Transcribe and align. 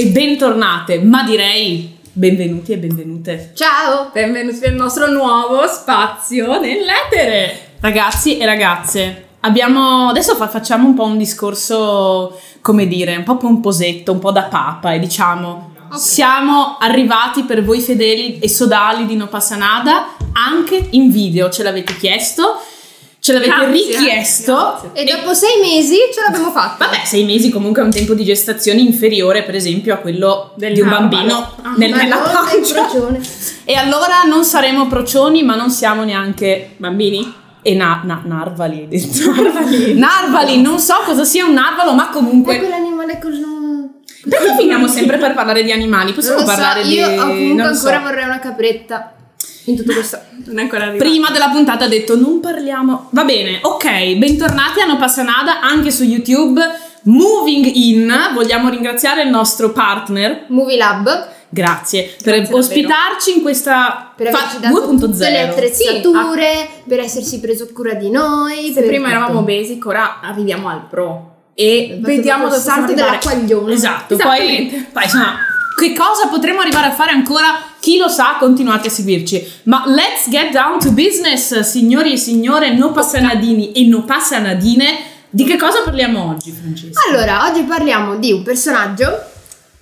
E 0.00 0.06
bentornate, 0.10 1.00
ma 1.00 1.24
direi 1.24 1.98
benvenuti 2.12 2.70
e 2.70 2.78
benvenute. 2.78 3.50
Ciao! 3.52 4.10
Benvenuti 4.12 4.60
nel 4.60 4.74
nostro 4.74 5.10
nuovo 5.10 5.66
spazio 5.66 6.60
nell'etere. 6.60 7.72
Ragazzi 7.80 8.38
e 8.38 8.46
ragazze, 8.46 9.30
abbiamo 9.40 10.06
adesso 10.06 10.36
fa- 10.36 10.46
facciamo 10.46 10.86
un 10.86 10.94
po' 10.94 11.02
un 11.02 11.18
discorso, 11.18 12.38
come 12.60 12.86
dire, 12.86 13.16
un 13.16 13.24
po' 13.24 13.38
pomposetto, 13.38 14.12
un 14.12 14.20
po' 14.20 14.30
da 14.30 14.44
papa 14.44 14.92
e 14.92 15.00
diciamo 15.00 15.74
siamo 15.92 16.76
arrivati 16.78 17.42
per 17.42 17.64
voi 17.64 17.80
fedeli 17.80 18.38
e 18.38 18.48
sodali 18.48 19.04
di 19.04 19.16
No 19.16 19.26
Passa 19.26 19.56
Nada 19.56 20.10
anche 20.32 20.90
in 20.90 21.10
video, 21.10 21.50
ce 21.50 21.64
l'avete 21.64 21.96
chiesto, 21.96 22.60
ce 23.28 23.32
l'avete 23.34 23.50
Grazie, 23.50 23.72
richiesto 23.72 24.54
grazie. 24.54 24.90
E 24.94 25.04
dopo 25.04 25.34
sei 25.34 25.60
mesi 25.60 25.96
ce 26.12 26.20
l'abbiamo 26.24 26.50
fatta. 26.50 26.86
Vabbè, 26.86 27.02
sei 27.04 27.24
mesi 27.24 27.50
comunque 27.50 27.82
è 27.82 27.84
un 27.84 27.90
tempo 27.90 28.14
di 28.14 28.24
gestazione 28.24 28.80
inferiore, 28.80 29.42
per 29.42 29.54
esempio, 29.54 29.92
a 29.92 29.98
quello 29.98 30.52
Del 30.56 30.72
di 30.72 30.80
un 30.80 30.88
bambino 30.88 31.54
Ah, 31.62 31.74
nel- 31.76 31.90
Ma 31.90 31.96
nella 32.02 32.16
pancia. 32.16 32.88
E 33.64 33.74
allora 33.74 34.22
non 34.26 34.44
saremo 34.44 34.86
procioni, 34.86 35.42
ma 35.42 35.54
non 35.54 35.70
siamo 35.70 36.04
neanche 36.04 36.70
Bambini? 36.78 37.34
e 37.60 37.74
na- 37.74 38.00
na- 38.04 38.22
narvali. 38.24 38.78
hai 38.78 38.88
detto. 38.88 39.32
narvali, 39.94 40.60
non 40.62 40.78
so 40.78 40.94
cosa 41.04 41.24
sia 41.24 41.44
un 41.44 41.52
narvalo, 41.52 41.92
ma 41.92 42.08
È 42.08 42.12
comunque. 42.12 42.58
quell'animale 42.58 43.18
con... 43.20 43.90
Perché 44.28 44.54
finiamo 44.58 44.86
sempre 44.88 45.18
per 45.18 45.34
parlare 45.34 45.62
di 45.62 45.72
animali? 45.72 46.12
Possiamo 46.12 46.38
so, 46.40 46.44
parlare 46.44 46.82
di. 46.82 46.94
io 46.94 47.14
comunque 47.14 47.62
non 47.62 47.74
so. 47.74 47.88
ancora 47.88 48.10
vorrei 48.10 48.24
una 48.24 48.38
capretta 48.40 49.12
in 49.70 49.76
tutto 49.76 49.92
questo. 49.92 50.20
Non 50.48 50.60
è 50.60 50.62
ancora 50.62 50.84
arrivato. 50.84 51.04
Prima 51.10 51.30
della 51.30 51.50
puntata 51.50 51.84
ha 51.84 51.88
detto 51.88 52.16
non 52.16 52.40
parliamo. 52.40 53.08
Va 53.10 53.24
bene, 53.24 53.58
ok, 53.60 54.14
bentornati 54.14 54.80
a 54.80 54.86
No 54.86 54.96
Passanada 54.96 55.60
anche 55.60 55.90
su 55.90 56.04
YouTube. 56.04 56.62
Moving 57.02 57.70
in, 57.74 58.14
vogliamo 58.32 58.70
ringraziare 58.70 59.22
il 59.22 59.28
nostro 59.28 59.72
partner. 59.72 60.46
Movie 60.48 60.76
Lab 60.78 61.36
Grazie, 61.50 62.14
Grazie 62.20 62.42
per 62.42 62.54
ospitarci 62.54 63.36
in 63.36 63.42
questa 63.42 64.12
per 64.14 64.30
fa- 64.30 64.38
averci 64.38 64.60
dato 64.60 64.94
2.0. 64.94 64.98
tutte 64.98 65.30
le 65.30 65.40
attrezzature, 65.40 66.68
per 66.86 67.00
essersi 67.00 67.40
preso 67.40 67.68
cura 67.72 67.94
di 67.94 68.10
noi. 68.10 68.70
Se 68.72 68.82
prima 68.82 69.08
tutto. 69.08 69.16
eravamo 69.16 69.42
basic, 69.42 69.86
ora 69.86 70.20
arriviamo 70.20 70.68
al 70.68 70.86
pro. 70.88 71.36
E 71.54 71.98
vediamo 72.00 72.48
dove 72.48 72.60
salto 72.60 72.92
della 72.92 73.18
quaglione. 73.18 73.72
Esatto, 73.72 74.16
poi, 74.16 74.86
poi 74.92 75.02
insomma, 75.04 75.38
che 75.78 75.94
cosa 75.94 76.28
potremo 76.28 76.60
arrivare 76.60 76.88
a 76.88 76.92
fare 76.92 77.12
ancora? 77.12 77.46
Chi 77.80 77.96
lo 77.96 78.08
sa, 78.08 78.36
continuate 78.38 78.88
a 78.88 78.90
seguirci. 78.90 79.46
Ma 79.64 79.84
let's 79.86 80.28
get 80.28 80.50
down 80.50 80.78
to 80.78 80.90
business, 80.92 81.60
signori 81.60 82.12
e 82.12 82.16
signore, 82.16 82.74
no 82.74 82.92
passanadini 82.92 83.72
e 83.72 83.86
no 83.86 84.04
passanadine. 84.04 85.16
Di 85.30 85.44
che 85.44 85.56
cosa 85.56 85.82
parliamo 85.82 86.30
oggi, 86.30 86.50
Francesca? 86.50 87.00
Allora, 87.08 87.46
oggi 87.48 87.62
parliamo 87.62 88.16
di 88.16 88.32
un 88.32 88.42
personaggio 88.42 89.36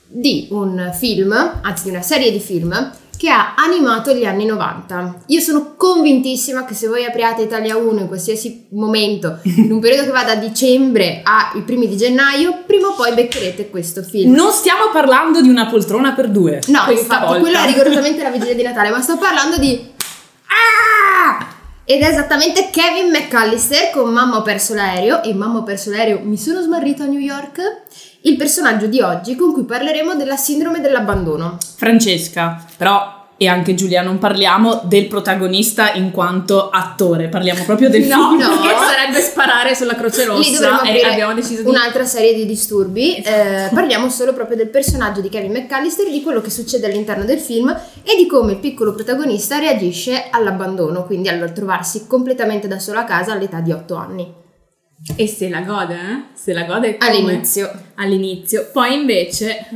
di 0.09 0.49
un 0.51 0.93
film, 0.99 1.33
anzi 1.63 1.85
di 1.85 1.91
una 1.91 2.03
serie 2.03 2.31
di 2.31 2.41
film 2.41 2.93
che 3.17 3.31
ha 3.31 3.55
animato 3.55 4.13
gli 4.13 4.25
anni 4.25 4.45
90. 4.45 5.23
Io 5.27 5.41
sono 5.41 5.75
convintissima 5.77 6.65
che 6.65 6.75
se 6.75 6.87
voi 6.87 7.05
apriate 7.05 7.43
Italia 7.43 7.77
1 7.77 8.01
in 8.01 8.07
qualsiasi 8.07 8.67
momento, 8.71 9.39
in 9.43 9.73
un 9.73 9.81
periodo 9.81 10.05
che 10.05 10.11
va 10.11 10.25
da 10.25 10.35
dicembre 10.35 11.23
ai 11.25 11.63
primi 11.63 11.89
di 11.89 11.97
gennaio, 11.97 12.63
prima 12.67 12.89
o 12.89 12.95
poi 12.95 13.15
beccherete 13.15 13.71
questo 13.71 14.03
film. 14.03 14.35
Non 14.35 14.53
stiamo 14.53 14.91
parlando 14.93 15.41
di 15.41 15.49
una 15.49 15.67
poltrona 15.67 16.13
per 16.13 16.29
due. 16.29 16.61
No, 16.67 16.85
infatti, 16.91 17.25
volta. 17.25 17.41
quello 17.41 17.59
è 17.59 17.67
rigorosamente 17.67 18.23
la 18.23 18.31
vigilia 18.31 18.55
di 18.55 18.63
Natale, 18.63 18.91
ma 18.91 19.01
sto 19.01 19.17
parlando 19.17 19.57
di... 19.59 19.95
Ah! 20.49 21.55
Ed 21.89 22.03
è 22.03 22.09
esattamente 22.09 22.69
Kevin 22.73 23.13
McAllister 23.13 23.91
con 23.93 24.13
Mamma 24.13 24.39
ho 24.39 24.43
perso 24.43 24.75
l'aereo 24.75 25.23
e 25.23 25.33
Mamma 25.33 25.61
ho 25.61 25.63
perso 25.63 25.91
l'aereo 25.91 26.19
mi 26.21 26.37
sono 26.37 26.61
smarrito 26.61 27.05
a 27.05 27.07
New 27.07 27.21
York, 27.21 27.61
il 28.23 28.35
personaggio 28.35 28.89
di 28.89 29.01
oggi 29.01 29.37
con 29.37 29.53
cui 29.53 29.63
parleremo 29.63 30.17
della 30.17 30.35
sindrome 30.35 30.81
dell'abbandono. 30.81 31.59
Francesca, 31.77 32.61
però 32.77 33.16
e 33.39 33.49
anche 33.49 33.75
Giulia 33.75 34.01
non 34.03 34.19
parliamo 34.19 34.81
del 34.85 35.09
protagonista 35.09 35.93
in 35.93 36.11
quanto 36.11 36.71
attore, 36.71 37.29
parliamo 37.29 37.65
proprio 37.65 37.91
del 37.91 38.05
No, 38.09 38.31
film. 38.31 38.41
no. 38.41 38.61
che 38.63 38.69
sarebbe 38.69 39.21
sparare 39.21 39.75
sulla 39.75 39.95
Croce 39.95 40.25
Rossa 40.25 40.81
e 40.83 41.03
abbiamo 41.03 41.35
deciso 41.35 41.63
di 41.63 41.69
un'altra 41.69 42.05
serie 42.05 42.35
di 42.35 42.47
disturbi. 42.47 43.17
Eh, 43.17 43.69
parliamo 43.75 44.09
solo 44.09 44.33
proprio 44.33 44.57
del 44.57 44.69
personaggio 44.69 45.21
di 45.21 45.29
Kevin 45.29 45.53
McAllister, 45.53 46.09
di 46.09 46.23
quello 46.23 46.41
che 46.41 46.51
succede 46.51 46.87
all'interno 46.87 47.25
del 47.25 47.39
film 47.39 47.69
e 48.03 48.17
di 48.17 48.27
come 48.27 48.53
il 48.53 48.59
piccolo 48.59 48.95
protagonista 48.95 49.59
reagisce 49.59 50.29
all'abbandono, 50.31 51.05
quindi 51.05 51.29
al 51.29 51.53
trovarsi 51.53 52.07
completamente 52.07 52.69
da 52.69 52.79
solo 52.79 53.01
a 53.01 53.05
casa 53.05 53.33
all'età 53.33 53.61
di 53.61 53.73
8 53.73 53.95
anni. 53.95 54.45
E 55.15 55.29
se 55.29 55.51
la 55.51 55.61
gode, 55.61 55.95
eh? 55.95 56.23
Se 56.33 56.53
la 56.55 56.63
gode 56.65 56.97
come? 56.97 57.11
All'inizio. 57.11 57.71
All'inizio. 57.97 58.71
Poi 58.73 58.95
invece 58.95 59.59
eh, 59.59 59.67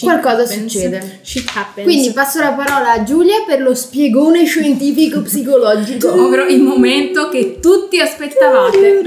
Qualcosa 0.00 0.42
happens. 0.42 0.72
succede. 0.72 1.20
Shit 1.22 1.50
happens. 1.54 1.86
Quindi 1.86 2.12
passo 2.12 2.40
la 2.40 2.52
parola 2.52 2.92
a 2.92 3.02
Giulia 3.02 3.44
per 3.46 3.60
lo 3.60 3.74
spiegone 3.74 4.44
scientifico 4.46 5.20
psicologico. 5.22 6.10
ovvero 6.10 6.46
il 6.46 6.60
momento 6.60 7.28
che 7.28 7.58
tutti 7.60 8.00
aspettavate. 8.00 9.02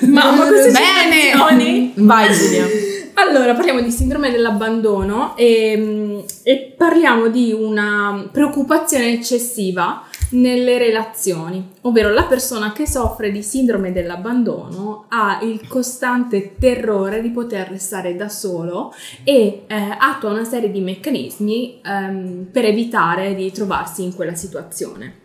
Mamma, 0.06 0.46
queste 0.46 0.72
Bene! 0.72 1.92
Vai 1.94 2.32
Giulia. 2.32 2.66
Allora, 3.14 3.54
parliamo 3.54 3.80
di 3.80 3.90
sindrome 3.90 4.30
dell'abbandono 4.30 5.36
e, 5.36 6.24
e 6.42 6.74
parliamo 6.76 7.28
di 7.28 7.52
una 7.52 8.28
preoccupazione 8.30 9.12
eccessiva 9.12 10.04
nelle 10.30 10.78
relazioni, 10.78 11.70
ovvero 11.82 12.12
la 12.12 12.24
persona 12.24 12.72
che 12.72 12.86
soffre 12.86 13.30
di 13.30 13.42
sindrome 13.42 13.92
dell'abbandono 13.92 15.06
ha 15.08 15.40
il 15.42 15.66
costante 15.66 16.54
terrore 16.58 17.20
di 17.20 17.30
poter 17.30 17.68
restare 17.68 18.14
da 18.16 18.28
solo 18.28 18.92
e 19.24 19.64
eh, 19.66 19.96
attua 19.98 20.30
una 20.30 20.44
serie 20.44 20.70
di 20.70 20.80
meccanismi 20.80 21.80
ehm, 21.84 22.48
per 22.52 22.64
evitare 22.64 23.34
di 23.34 23.50
trovarsi 23.50 24.02
in 24.02 24.14
quella 24.14 24.34
situazione. 24.34 25.18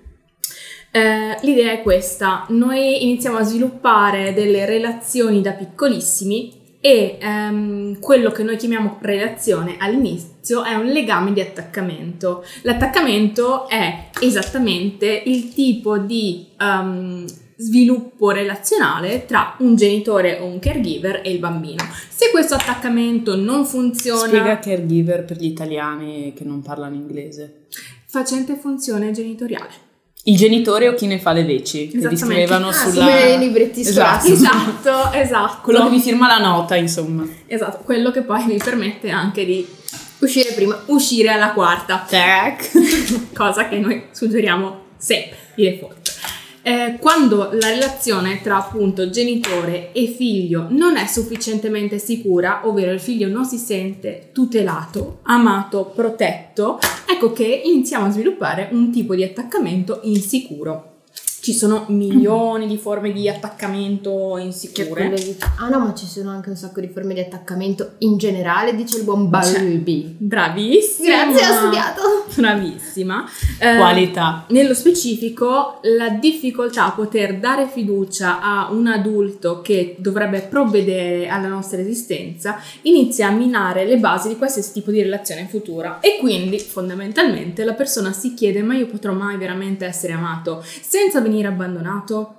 Eh, 0.92 1.38
l'idea 1.42 1.74
è 1.74 1.82
questa, 1.82 2.46
noi 2.50 3.04
iniziamo 3.04 3.38
a 3.38 3.44
sviluppare 3.44 4.34
delle 4.34 4.66
relazioni 4.66 5.42
da 5.42 5.52
piccolissimi 5.52 6.64
e 6.86 7.18
ehm, 7.20 8.00
quello 8.00 8.30
che 8.30 8.44
noi 8.44 8.58
chiamiamo 8.58 9.00
relazione 9.02 9.78
all'inizio 9.80 10.64
è 10.64 10.76
un 10.76 10.86
legame 10.86 11.34
di 11.34 11.42
attaccamento. 11.42 12.46
L'attaccamento 12.62 13.68
è 13.68 14.10
esattamente 14.20 15.24
il 15.26 15.52
tipo 15.52 15.98
di 15.98 16.46
ehm, 16.62 17.26
sviluppo 17.56 18.30
relazionale 18.30 19.26
tra 19.26 19.56
un 19.62 19.76
genitore 19.76 20.38
o 20.38 20.46
un 20.46 20.60
caregiver 20.60 21.22
e 21.24 21.32
il 21.32 21.40
bambino. 21.40 21.84
Se 22.08 22.30
questo 22.30 22.54
attaccamento 22.54 23.36
non 23.36 23.66
funziona, 23.66 24.28
Spiega 24.28 24.60
caregiver 24.60 25.26
per 25.26 25.38
gli 25.38 25.48
italiani 25.48 26.34
che 26.36 26.44
non 26.44 26.62
parlano 26.62 26.94
inglese. 26.94 27.66
facente 28.06 28.58
funzione 28.58 29.10
genitoriale. 29.10 29.95
Il 30.28 30.38
genitore 30.38 30.88
o 30.88 30.96
chi 30.96 31.06
ne 31.06 31.20
fa 31.20 31.34
le 31.34 31.44
veci, 31.44 31.88
che 31.88 31.98
Esattamente. 31.98 32.10
descrivevano 32.10 32.70
Ah, 32.70 32.74
sulla... 32.74 33.06
come 33.06 33.38
libretti 33.38 33.82
Esatto. 33.82 34.26
Esatto, 34.28 35.12
esatto. 35.14 35.58
Quello 35.62 35.84
che 35.84 35.90
vi 35.92 36.00
firma 36.00 36.28
la 36.28 36.40
nota, 36.44 36.76
insomma. 36.76 37.24
Esatto, 37.46 37.82
quello 37.84 38.10
che 38.10 38.22
poi 38.24 38.44
vi 38.46 38.58
permette 38.58 39.10
anche 39.12 39.46
di 39.46 39.68
Uscire 40.20 40.54
prima. 40.54 40.82
uscire 40.88 41.30
alla 41.30 41.52
quarta, 41.52 42.04
Tac. 42.10 42.72
cosa 43.36 43.68
che 43.68 43.78
noi 43.78 44.06
suggeriamo 44.12 44.86
sempre 44.98 45.38
di 45.56 45.64
default. 45.70 46.14
Eh, 46.68 46.98
quando 47.00 47.52
la 47.52 47.70
relazione 47.70 48.42
tra 48.42 48.58
appunto 48.58 49.12
genitore 49.12 49.92
e 49.92 50.08
figlio 50.08 50.66
non 50.72 50.98
è 50.98 51.06
sufficientemente 51.06 52.00
sicura, 52.00 52.62
ovvero 52.64 52.92
il 52.92 53.00
figlio 53.00 53.28
non 53.28 53.46
si 53.46 53.58
sente 53.58 54.32
tutelato, 54.34 55.20
amato, 55.26 55.92
protetto, 55.94 56.80
ecco 57.08 57.32
che 57.34 57.62
iniziamo 57.66 58.08
a 58.08 58.10
sviluppare 58.10 58.70
un 58.72 58.92
tipo 58.92 59.14
di 59.14 59.24
attaccamento 59.24 60.00
insicuro. 60.06 60.95
Ci 61.46 61.54
sono 61.54 61.86
milioni 61.90 62.66
di 62.66 62.76
forme 62.76 63.12
di 63.12 63.30
attaccamento 63.30 64.32
Cioè, 64.32 64.42
insicure. 64.42 65.14
Ah 65.60 65.70
no, 65.70 65.78
ma 65.78 65.94
ci 65.94 66.08
sono 66.08 66.32
anche 66.32 66.50
un 66.50 66.56
sacco 66.56 66.80
di 66.80 66.88
forme 66.88 67.14
di 67.14 67.20
attaccamento 67.20 67.98
in 68.00 68.18
generale, 68.18 68.76
dice 68.76 68.98
il 68.98 69.04
buon 69.04 69.30
Balbi. 69.30 70.16
Bravissima! 70.18 71.08
Grazie, 71.08 71.48
ho 71.48 71.58
studiato. 71.60 72.02
Bravissima. 72.34 73.30
Eh, 73.60 73.78
Qualità. 73.78 74.46
Nello 74.50 74.74
specifico, 74.74 75.82
la 75.84 76.10
difficoltà 76.10 76.88
a 76.88 76.92
poter 76.94 77.38
dare 77.38 77.68
fiducia 77.68 78.42
a 78.42 78.72
un 78.72 78.88
adulto 78.88 79.62
che 79.62 79.98
dovrebbe 80.00 80.40
provvedere 80.40 81.28
alla 81.28 81.48
nostra 81.48 81.80
esistenza 81.80 82.60
inizia 82.82 83.28
a 83.28 83.32
minare 83.32 83.86
le 83.86 83.98
basi 83.98 84.30
di 84.30 84.38
qualsiasi 84.38 84.72
tipo 84.72 84.90
di 84.90 85.04
relazione 85.04 85.46
futura 85.48 86.00
e 86.00 86.18
quindi 86.20 86.58
fondamentalmente 86.58 87.64
la 87.64 87.74
persona 87.74 88.14
si 88.14 88.34
chiede 88.34 88.64
ma 88.64 88.76
io 88.76 88.88
potrò 88.88 89.14
mai 89.14 89.38
veramente 89.38 89.86
essere 89.86 90.14
amato 90.14 90.64
senza 90.82 91.22
venire 91.22 91.34
abbandonato? 91.44 92.36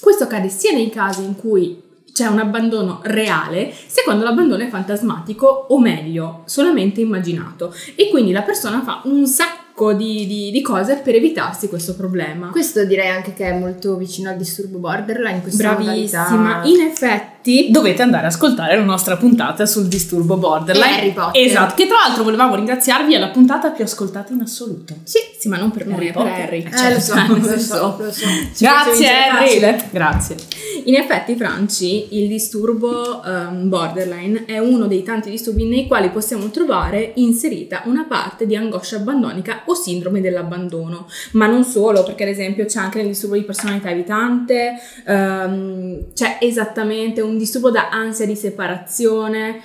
Questo 0.00 0.24
accade 0.24 0.48
sia 0.48 0.72
nei 0.72 0.90
casi 0.90 1.22
in 1.22 1.36
cui 1.36 1.90
c'è 2.12 2.26
un 2.26 2.38
abbandono 2.38 3.00
reale, 3.04 3.72
sia 3.72 4.02
quando 4.02 4.24
l'abbandono 4.24 4.62
è 4.62 4.68
fantasmatico 4.68 5.46
o 5.68 5.78
meglio, 5.78 6.42
solamente 6.44 7.00
immaginato. 7.00 7.74
E 7.94 8.08
quindi 8.10 8.32
la 8.32 8.42
persona 8.42 8.82
fa 8.82 9.00
un 9.04 9.26
sacco 9.26 9.61
di, 9.90 10.28
di- 10.28 10.50
di 10.52 10.60
cose 10.62 10.94
per 10.96 11.16
evitarsi 11.16 11.68
questo 11.68 11.96
problema. 11.96 12.50
Questo 12.50 12.84
direi 12.84 13.08
anche 13.08 13.32
che 13.34 13.48
è 13.48 13.52
molto 13.58 13.96
vicino 13.96 14.30
al 14.30 14.36
disturbo 14.36 14.78
borderline, 14.78 15.40
questa 15.42 15.74
Bravissima, 15.74 16.28
modalità. 16.30 16.68
in 16.68 16.80
effetti 16.86 17.68
dovete 17.70 18.02
andare 18.02 18.26
ad 18.26 18.32
ascoltare 18.32 18.76
la 18.76 18.84
nostra 18.84 19.16
puntata 19.16 19.66
sul 19.66 19.88
disturbo 19.88 20.36
borderline. 20.36 20.90
E 20.90 20.98
Harry 21.00 21.12
Potter. 21.12 21.44
Esatto, 21.44 21.74
che 21.74 21.86
tra 21.88 21.96
l'altro 22.06 22.22
volevamo 22.22 22.54
ringraziarvi, 22.54 23.14
è 23.14 23.18
la 23.18 23.30
puntata 23.30 23.70
più 23.70 23.82
ascoltata 23.82 24.32
in 24.32 24.40
assoluto. 24.42 24.94
Sì. 25.02 25.18
Sì, 25.38 25.48
ma 25.48 25.56
non 25.56 25.72
per 25.72 25.88
noi, 25.88 26.12
per. 26.12 26.22
Harry. 26.24 26.62
Eh, 26.62 26.92
lo 26.94 27.00
so, 27.00 27.14
Cioè, 27.18 27.26
lo 27.28 27.58
so, 27.58 27.96
lo 27.98 28.12
so. 28.12 28.26
Grazie 28.58 29.08
Harry! 29.08 29.82
Grazie. 29.90 30.36
In 30.84 30.96
effetti, 30.96 31.36
Franci, 31.36 32.16
il 32.18 32.28
disturbo 32.28 33.22
ehm, 33.22 33.68
borderline 33.68 34.44
è 34.46 34.58
uno 34.58 34.86
dei 34.86 35.02
tanti 35.02 35.30
disturbi 35.30 35.64
nei 35.64 35.86
quali 35.86 36.10
possiamo 36.10 36.50
trovare 36.50 37.12
inserita 37.16 37.82
una 37.84 38.04
parte 38.04 38.46
di 38.46 38.56
angoscia 38.56 38.96
abbandonica 38.96 39.62
o 39.66 39.74
sindrome 39.74 40.20
dell'abbandono. 40.20 41.06
Ma 41.32 41.46
non 41.46 41.64
solo, 41.64 42.02
perché 42.02 42.24
ad 42.24 42.30
esempio 42.30 42.64
c'è 42.64 42.80
anche 42.80 43.00
il 43.00 43.08
disturbo 43.08 43.36
di 43.36 43.44
personalità 43.44 43.90
evitante, 43.90 44.74
ehm, 45.06 46.12
c'è 46.14 46.38
esattamente 46.40 47.20
un 47.20 47.38
disturbo 47.38 47.70
da 47.70 47.88
ansia 47.90 48.26
di 48.26 48.36
separazione. 48.36 49.60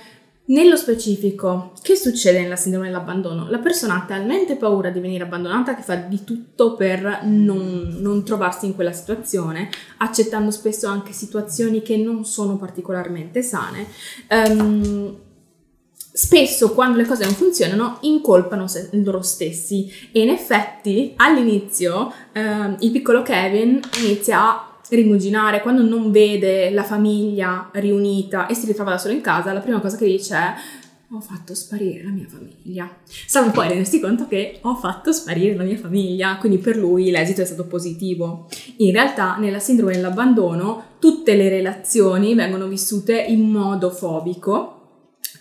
Nello 0.48 0.76
specifico, 0.76 1.72
che 1.82 1.94
succede 1.94 2.40
nella 2.40 2.56
sindrome 2.56 2.86
dell'abbandono? 2.86 3.50
La 3.50 3.58
persona 3.58 3.96
ha 3.96 4.06
talmente 4.06 4.56
paura 4.56 4.88
di 4.88 4.98
venire 4.98 5.24
abbandonata 5.24 5.74
che 5.74 5.82
fa 5.82 5.96
di 5.96 6.24
tutto 6.24 6.74
per 6.74 7.20
non, 7.24 7.98
non 8.00 8.24
trovarsi 8.24 8.64
in 8.64 8.74
quella 8.74 8.92
situazione, 8.92 9.68
accettando 9.98 10.50
spesso 10.50 10.86
anche 10.86 11.12
situazioni 11.12 11.82
che 11.82 11.98
non 11.98 12.24
sono 12.24 12.56
particolarmente 12.56 13.42
sane. 13.42 13.88
Ehm, 14.28 15.16
spesso 16.18 16.72
quando 16.72 16.96
le 16.96 17.04
cose 17.04 17.24
non 17.24 17.34
funzionano 17.34 17.98
incolpano 18.00 18.66
se- 18.66 18.88
loro 18.92 19.20
stessi 19.20 19.92
e 20.10 20.22
in 20.22 20.30
effetti 20.30 21.12
all'inizio 21.16 22.10
ehm, 22.32 22.76
il 22.80 22.90
piccolo 22.90 23.20
Kevin 23.22 23.80
inizia 24.02 24.40
a 24.40 24.67
rimuginare 24.90 25.60
quando 25.60 25.82
non 25.82 26.10
vede 26.10 26.70
la 26.70 26.84
famiglia 26.84 27.70
riunita 27.72 28.46
e 28.46 28.54
si 28.54 28.66
ritrova 28.66 28.92
da 28.92 28.98
solo 28.98 29.14
in 29.14 29.20
casa 29.20 29.52
la 29.52 29.60
prima 29.60 29.80
cosa 29.80 29.96
che 29.96 30.06
dice 30.06 30.34
è 30.34 30.54
ho 31.10 31.20
fatto 31.20 31.54
sparire 31.54 32.04
la 32.04 32.10
mia 32.10 32.26
famiglia 32.28 32.98
salvo 33.04 33.50
poi 33.52 33.68
rendersi 33.68 33.98
conto 33.98 34.26
che 34.28 34.58
ho 34.60 34.74
fatto 34.74 35.10
sparire 35.10 35.56
la 35.56 35.62
mia 35.62 35.78
famiglia 35.78 36.36
quindi 36.36 36.58
per 36.58 36.76
lui 36.76 37.10
l'esito 37.10 37.40
è 37.40 37.46
stato 37.46 37.66
positivo 37.66 38.46
in 38.78 38.92
realtà 38.92 39.36
nella 39.36 39.58
sindrome 39.58 39.94
dell'abbandono 39.94 40.96
tutte 40.98 41.34
le 41.34 41.48
relazioni 41.48 42.34
vengono 42.34 42.66
vissute 42.66 43.18
in 43.18 43.48
modo 43.48 43.90
fobico 43.90 44.74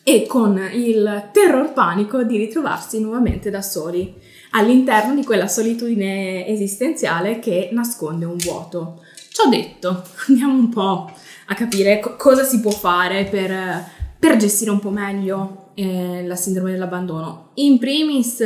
e 0.03 0.25
con 0.25 0.57
il 0.71 1.29
terror 1.33 1.73
panico 1.73 2.23
di 2.23 2.38
ritrovarsi 2.38 3.01
nuovamente 3.01 3.50
da 3.50 3.61
soli 3.61 4.15
all'interno 4.51 5.13
di 5.13 5.25
quella 5.25 5.50
solitudine 5.50 6.47
esistenziale 6.47 7.39
che 7.39 7.67
nasconde 7.73 8.23
un 8.23 8.38
vuoto. 8.38 9.01
Ciò 9.39 9.48
detto, 9.50 10.01
andiamo 10.30 10.54
un 10.54 10.69
po' 10.69 11.12
a 11.45 11.54
capire 11.54 12.00
co- 12.00 12.16
cosa 12.16 12.44
si 12.44 12.60
può 12.60 12.72
fare 12.72 13.25
per, 13.25 13.86
per 14.18 14.36
gestire 14.38 14.72
un 14.72 14.80
po' 14.80 14.89
meglio 14.89 15.69
eh, 15.75 16.25
la 16.25 16.36
sindrome 16.36 16.72
dell'abbandono. 16.72 17.51
In 17.56 17.78
primis, 17.78 18.44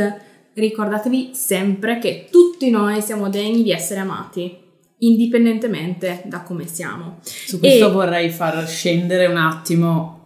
ricordatevi 0.54 1.30
sempre 1.34 1.98
che 1.98 2.28
tutti 2.30 2.70
noi 2.70 3.02
siamo 3.02 3.30
degni 3.30 3.64
di 3.64 3.72
essere 3.72 4.02
amati, 4.02 4.54
indipendentemente 4.98 6.24
da 6.26 6.42
come 6.42 6.68
siamo. 6.68 7.20
Su 7.22 7.60
questo 7.60 7.88
E- 7.88 7.92
vorrei 7.92 8.30
far 8.30 8.68
scendere 8.68 9.28
un 9.28 9.38
attimo 9.38 10.18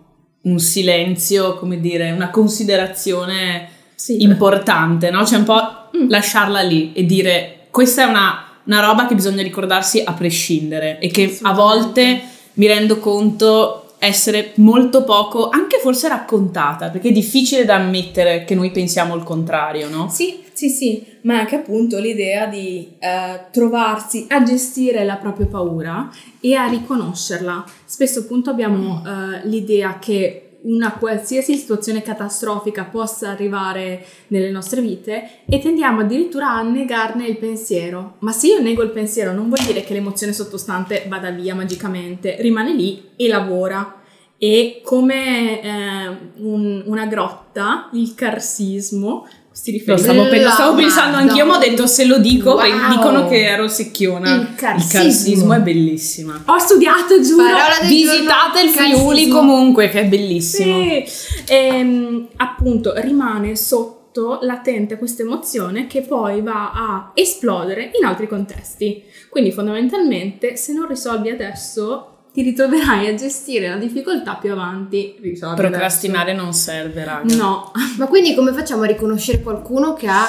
un 0.46 0.58
silenzio, 0.60 1.58
come 1.58 1.80
dire, 1.80 2.10
una 2.12 2.32
considerazione 2.32 3.70
Sì, 3.94 4.24
importante, 4.24 5.12
no? 5.12 5.24
Cioè 5.26 5.38
un 5.38 5.44
po' 5.46 5.62
Mm. 5.96 6.10
lasciarla 6.10 6.62
lì 6.62 6.92
e 6.94 7.06
dire 7.06 7.68
questa 7.72 8.02
è 8.02 8.06
una, 8.06 8.45
una 8.66 8.82
roba 8.82 9.08
che 9.08 9.16
bisogna 9.16 9.42
ricordarsi 9.42 10.02
a 10.04 10.14
prescindere 10.14 11.00
e 11.00 11.10
che 11.10 11.38
a 11.42 11.54
volte 11.54 12.22
mi 12.54 12.68
rendo 12.68 13.00
conto 13.00 13.86
essere 14.00 14.52
molto 14.56 15.04
poco, 15.04 15.50
anche 15.50 15.80
forse 15.80 16.08
raccontata, 16.08 16.90
perché 16.90 17.10
è 17.10 17.12
difficile 17.12 17.66
da 17.66 17.76
ammettere 17.76 18.44
che 18.44 18.56
noi 18.56 18.72
pensiamo 18.72 19.16
il 19.16 19.24
contrario, 19.24 19.90
no? 19.90 20.10
Sì, 20.10 20.44
sì, 20.54 20.70
sì, 20.70 21.04
ma 21.22 21.40
anche 21.40 21.56
appunto 21.56 22.00
l'idea 22.00 22.46
di 22.46 22.96
eh, 23.00 23.46
trovarsi 23.52 24.26
a 24.30 24.44
gestire 24.44 25.04
la 25.04 25.16
propria 25.16 25.48
paura 25.48 26.10
e 26.40 26.54
a 26.54 26.68
riconoscerla. 26.68 27.66
Spesso 27.84 28.20
appunto 28.20 28.52
abbiamo 28.52 29.04
eh, 29.06 29.48
l'idea 29.48 29.98
che 30.00 30.45
una 30.66 30.94
qualsiasi 30.94 31.56
situazione 31.56 32.02
catastrofica 32.02 32.86
possa 32.86 33.30
arrivare 33.30 34.06
nelle 34.28 34.50
nostre 34.50 34.82
vite 34.82 35.42
e 35.48 35.60
tendiamo 35.60 36.02
addirittura 36.02 36.50
a 36.52 36.62
negarne 36.64 37.28
il 37.28 37.38
pensiero. 37.38 38.16
Ma 38.20 38.32
se 38.32 38.48
io 38.48 38.62
nego 38.62 38.82
il 38.84 38.92
pensiero 38.92 39.32
non 39.32 39.48
vuol 39.48 39.64
dire 39.66 39.84
che 39.84 39.94
l'emozione 39.94 40.34
sottostante 40.34 41.06
vada 41.08 41.30
via 41.30 41.56
magicamente, 41.56 42.38
rimane 42.40 42.74
lì 42.74 43.10
e 43.16 43.28
lavora. 43.28 44.02
E 44.38 44.82
come 44.84 45.62
eh, 45.62 46.08
un- 46.38 46.84
una 46.86 47.06
grotta, 47.06 47.90
il 47.94 48.14
carsismo, 48.16 49.28
Lo 49.58 49.72
riferimenti 49.72 50.04
stavo, 50.04 50.28
pe- 50.30 50.44
lo 50.44 50.50
stavo 50.50 50.76
pensando 50.76 51.18
anch'io, 51.18 51.46
ma 51.46 51.56
ho 51.56 51.60
detto 51.60 51.88
se 51.88 52.06
lo 52.06 52.18
dico, 52.18 52.52
Wow. 52.56 52.90
dicono 52.90 53.28
che 53.28 53.46
ero 53.46 53.68
secchiona. 53.68 54.34
Il 54.36 54.56
carsismo. 54.56 55.00
carsismo 55.02 55.54
è 55.54 55.60
bellissima. 55.60 56.44
Ho 56.46 56.58
studiato, 56.58 57.22
giuro. 57.22 57.44
Visitate 57.88 58.62
il 58.62 58.70
Friuli 58.70 59.28
comunque, 59.30 59.90
che 59.90 60.02
è 60.02 60.06
bellissimo. 60.06 60.82
Sì. 60.84 61.04
Ehm, 61.48 62.28
appunto, 62.36 62.94
rimane 62.98 63.56
sotto 63.56 64.40
latente 64.42 64.98
questa 64.98 65.24
emozione 65.24 65.88
che 65.88 66.02
poi 66.02 66.42
va 66.42 66.72
a 66.74 67.12
esplodere 67.14 67.92
in 68.00 68.06
altri 68.06 68.28
contesti. 68.28 69.04
Quindi, 69.30 69.52
fondamentalmente, 69.52 70.56
se 70.58 70.74
non 70.74 70.88
risolvi 70.88 71.30
adesso, 71.30 72.15
ti 72.36 72.42
ritroverai 72.42 73.08
a 73.08 73.16
gestire 73.16 73.70
la 73.70 73.78
difficoltà 73.78 74.34
più 74.36 74.52
avanti. 74.52 75.16
Risolvi 75.22 75.56
Procrastinare 75.56 76.34
non 76.34 76.52
serve, 76.52 77.06
raga. 77.06 77.34
No, 77.34 77.72
Ma 77.96 78.08
quindi 78.08 78.36
come 78.36 78.52
facciamo 78.52 78.84
a 78.84 78.88
riconoscere 78.88 79.42
qualcuno 79.42 79.94
che 79.94 80.08
ha 80.08 80.28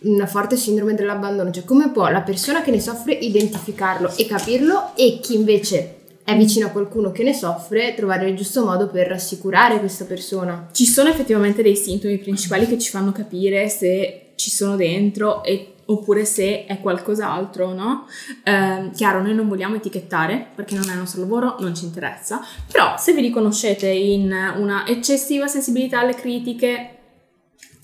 una 0.00 0.26
forte 0.26 0.56
sindrome 0.56 0.94
dell'abbandono? 0.94 1.52
Cioè 1.52 1.64
come 1.64 1.90
può 1.90 2.08
la 2.08 2.22
persona 2.22 2.62
che 2.62 2.72
ne 2.72 2.80
soffre 2.80 3.12
identificarlo 3.12 4.12
e 4.16 4.26
capirlo 4.26 4.90
e 4.96 5.20
chi 5.22 5.36
invece 5.36 5.98
è 6.24 6.36
vicino 6.36 6.66
a 6.66 6.70
qualcuno 6.70 7.12
che 7.12 7.22
ne 7.22 7.32
soffre 7.32 7.94
trovare 7.94 8.28
il 8.28 8.34
giusto 8.34 8.64
modo 8.64 8.88
per 8.88 9.06
rassicurare 9.06 9.78
questa 9.78 10.04
persona? 10.04 10.66
Ci 10.72 10.84
sono 10.84 11.10
effettivamente 11.10 11.62
dei 11.62 11.76
sintomi 11.76 12.18
principali 12.18 12.66
che 12.66 12.76
ci 12.76 12.90
fanno 12.90 13.12
capire 13.12 13.68
se 13.68 14.32
ci 14.34 14.50
sono 14.50 14.74
dentro 14.74 15.44
e- 15.44 15.74
oppure 15.86 16.24
se 16.24 16.64
è 16.66 16.80
qualcos'altro, 16.80 17.72
no? 17.72 18.06
Ehm, 18.44 18.92
chiaro, 18.92 19.22
noi 19.22 19.34
non 19.34 19.48
vogliamo 19.48 19.76
etichettare 19.76 20.46
perché 20.54 20.74
non 20.74 20.88
è 20.88 20.92
il 20.92 20.98
nostro 20.98 21.20
lavoro, 21.20 21.56
non 21.60 21.74
ci 21.74 21.84
interessa, 21.84 22.40
però 22.70 22.96
se 22.98 23.12
vi 23.12 23.20
riconoscete 23.20 23.88
in 23.88 24.32
una 24.56 24.86
eccessiva 24.86 25.46
sensibilità 25.46 26.00
alle 26.00 26.14
critiche, 26.14 26.95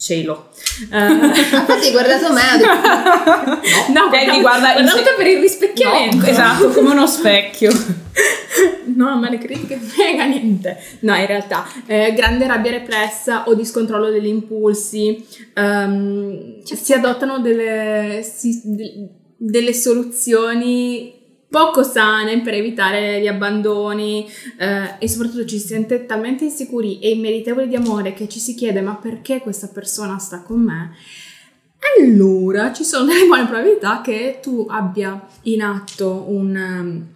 cielo. 0.02 0.48
Eh, 0.90 1.06
Infatti 1.12 1.86
hai 1.86 1.90
guardato 1.92 2.32
me 2.32 2.40
ho 2.40 2.56
detto 2.58 3.92
no, 3.92 4.12
Eh, 4.12 4.30
mi 4.32 4.40
guarda 4.40 4.74
in 4.74 4.82
guardate 4.84 5.04
se- 5.04 5.14
per 5.16 5.26
il 5.28 5.38
rispecchiamento. 5.40 6.16
No, 6.16 6.26
esatto, 6.26 6.68
come 6.70 6.90
uno 6.90 7.06
specchio. 7.06 7.70
No, 8.94 9.08
a 9.08 9.16
me 9.18 9.30
le 9.30 9.38
critiche 9.38 9.76
non 9.76 9.86
frega 9.88 10.24
niente. 10.26 10.76
No, 11.00 11.14
in 11.16 11.24
realtà, 11.26 11.64
eh, 11.86 12.12
grande 12.12 12.46
rabbia 12.46 12.72
repressa 12.72 13.44
o 13.46 13.54
discontrollo 13.54 14.10
degli 14.10 14.26
impulsi, 14.26 15.24
ehm, 15.54 16.62
si 16.62 16.92
adottano 16.92 17.38
delle, 17.38 18.22
si- 18.22 18.60
de- 18.64 19.08
delle 19.38 19.72
soluzioni 19.72 21.21
poco 21.52 21.82
sane 21.82 22.40
per 22.40 22.54
evitare 22.54 23.20
gli 23.20 23.26
abbandoni 23.26 24.26
eh, 24.56 24.94
e 24.98 25.06
soprattutto 25.06 25.44
ci 25.44 25.58
si 25.58 25.66
sente 25.66 26.06
talmente 26.06 26.44
insicuri 26.44 26.98
e 26.98 27.10
immeritevoli 27.10 27.68
di 27.68 27.76
amore 27.76 28.14
che 28.14 28.26
ci 28.26 28.38
si 28.38 28.54
chiede 28.54 28.80
ma 28.80 28.94
perché 28.94 29.40
questa 29.40 29.68
persona 29.68 30.16
sta 30.16 30.40
con 30.40 30.62
me? 30.62 30.92
Allora 31.98 32.72
ci 32.72 32.84
sono 32.84 33.04
delle 33.04 33.26
buone 33.26 33.44
probabilità 33.44 34.00
che 34.00 34.38
tu 34.40 34.66
abbia 34.66 35.28
in 35.42 35.62
atto 35.62 36.24
un, 36.26 36.56
um, 36.56 37.06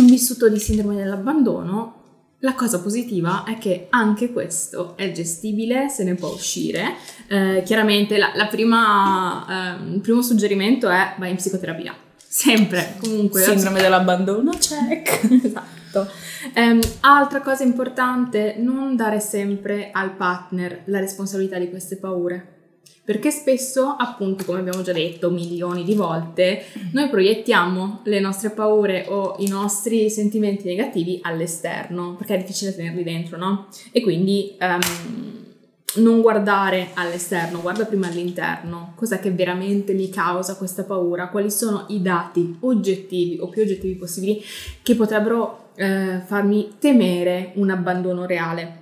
un 0.00 0.06
vissuto 0.06 0.48
di 0.48 0.58
sindrome 0.58 0.96
dell'abbandono. 0.96 2.00
La 2.38 2.54
cosa 2.54 2.80
positiva 2.80 3.44
è 3.44 3.58
che 3.58 3.88
anche 3.90 4.32
questo 4.32 4.96
è 4.96 5.12
gestibile, 5.12 5.90
se 5.90 6.02
ne 6.02 6.14
può 6.14 6.28
uscire. 6.28 6.94
Eh, 7.28 7.62
chiaramente 7.64 8.16
la, 8.16 8.32
la 8.34 8.46
prima, 8.46 9.76
ehm, 9.76 9.94
il 9.94 10.00
primo 10.00 10.22
suggerimento 10.22 10.88
è 10.88 11.14
vai 11.18 11.30
in 11.30 11.36
psicoterapia. 11.36 11.94
Sempre, 12.34 12.94
comunque. 12.98 13.40
la 13.40 13.46
Sindrome 13.48 13.82
dell'abbandono, 13.82 14.52
check. 14.52 15.28
esatto. 15.44 16.10
Ehm, 16.54 16.80
altra 17.00 17.42
cosa 17.42 17.62
importante, 17.62 18.56
non 18.58 18.96
dare 18.96 19.20
sempre 19.20 19.90
al 19.92 20.16
partner 20.16 20.80
la 20.86 20.98
responsabilità 20.98 21.58
di 21.58 21.68
queste 21.68 21.98
paure. 21.98 22.60
Perché 23.04 23.30
spesso, 23.30 23.96
appunto, 23.98 24.46
come 24.46 24.60
abbiamo 24.60 24.80
già 24.80 24.94
detto 24.94 25.30
milioni 25.30 25.84
di 25.84 25.94
volte, 25.94 26.64
noi 26.92 27.10
proiettiamo 27.10 28.00
le 28.04 28.18
nostre 28.18 28.48
paure 28.48 29.04
o 29.08 29.34
i 29.40 29.48
nostri 29.48 30.08
sentimenti 30.08 30.64
negativi 30.64 31.18
all'esterno, 31.20 32.14
perché 32.16 32.36
è 32.36 32.38
difficile 32.38 32.74
tenerli 32.74 33.02
dentro, 33.02 33.36
no? 33.36 33.66
E 33.90 34.00
quindi 34.00 34.56
ehm, 34.58 34.80
non 35.96 36.20
guardare 36.20 36.90
all'esterno, 36.94 37.60
guarda 37.60 37.84
prima 37.84 38.06
all'interno. 38.06 38.92
Cos'è 38.96 39.20
che 39.20 39.30
veramente 39.30 39.92
mi 39.92 40.08
causa 40.08 40.56
questa 40.56 40.84
paura? 40.84 41.28
Quali 41.28 41.50
sono 41.50 41.84
i 41.88 42.00
dati 42.00 42.56
oggettivi 42.60 43.38
o 43.40 43.48
più 43.48 43.62
oggettivi 43.62 43.94
possibili 43.96 44.42
che 44.82 44.94
potrebbero 44.94 45.70
eh, 45.74 46.20
farmi 46.24 46.72
temere 46.78 47.52
un 47.56 47.70
abbandono 47.70 48.24
reale. 48.26 48.80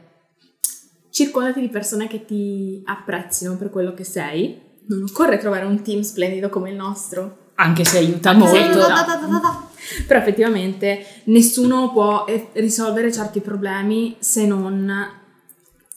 Circondati 1.11 1.61
di 1.61 1.69
persone 1.69 2.07
che 2.07 2.25
ti 2.25 2.83
apprezzino 2.85 3.57
per 3.57 3.71
quello 3.71 3.93
che 3.95 4.05
sei. 4.05 4.61
Non 4.87 5.05
occorre 5.09 5.39
trovare 5.39 5.65
un 5.65 5.83
team 5.83 6.03
splendido 6.03 6.49
come 6.49 6.71
il 6.71 6.77
nostro, 6.77 7.37
Anche 7.61 7.85
se 7.85 7.99
aiuta 7.99 8.31
Anche 8.31 8.47
se 8.47 8.59
molto. 8.61 8.79
aiuta. 8.79 8.95
Da, 8.95 9.03
da, 9.03 9.17
da, 9.17 9.27
da, 9.27 9.39
da. 9.39 9.69
però 10.07 10.19
effettivamente 10.19 11.05
nessuno 11.25 11.93
può 11.93 12.25
eh, 12.27 12.49
risolvere 12.55 13.13
certi 13.13 13.41
problemi 13.41 14.17
se 14.19 14.47
non 14.47 15.19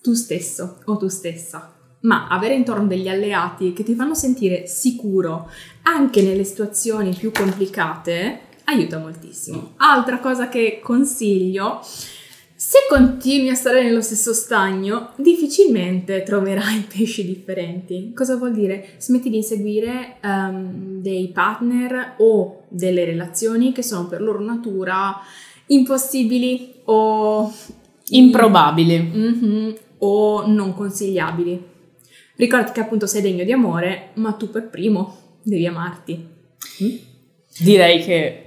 tu 0.03 0.13
stesso 0.13 0.79
o 0.83 0.97
tu 0.97 1.07
stessa. 1.07 1.73
Ma 2.01 2.27
avere 2.27 2.55
intorno 2.55 2.85
degli 2.85 3.07
alleati 3.07 3.71
che 3.71 3.83
ti 3.83 3.95
fanno 3.95 4.13
sentire 4.13 4.67
sicuro 4.67 5.49
anche 5.83 6.21
nelle 6.21 6.43
situazioni 6.43 7.15
più 7.15 7.31
complicate 7.31 8.41
aiuta 8.65 8.97
moltissimo. 8.97 9.75
Altra 9.77 10.19
cosa 10.19 10.49
che 10.49 10.81
consiglio, 10.83 11.79
se 11.81 12.79
continui 12.89 13.47
a 13.47 13.55
stare 13.55 13.81
nello 13.81 14.01
stesso 14.01 14.33
stagno, 14.33 15.11
difficilmente 15.15 16.23
troverai 16.23 16.85
pesci 16.93 17.25
differenti. 17.25 18.11
Cosa 18.13 18.35
vuol 18.35 18.51
dire? 18.51 18.95
Smetti 18.97 19.29
di 19.29 19.37
inseguire 19.37 20.17
ehm, 20.21 20.99
dei 21.01 21.29
partner 21.29 22.15
o 22.17 22.65
delle 22.67 23.05
relazioni 23.05 23.71
che 23.71 23.83
sono 23.83 24.07
per 24.07 24.21
loro 24.21 24.41
natura 24.41 25.17
impossibili 25.67 26.81
o 26.85 27.49
Improbabili. 28.09 28.99
Mhm, 28.99 29.75
o 30.03 30.45
non 30.45 30.73
consigliabili. 30.73 31.71
Ricordati 32.35 32.73
che 32.73 32.79
appunto 32.81 33.07
sei 33.07 33.21
degno 33.21 33.43
di 33.43 33.51
amore, 33.51 34.09
ma 34.15 34.33
tu 34.33 34.49
per 34.49 34.69
primo 34.69 35.39
devi 35.41 35.65
amarti. 35.65 36.27
Direi 37.59 38.03
che 38.03 38.42